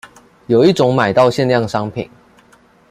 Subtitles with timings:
[0.47, 2.09] 有一種買到限量商品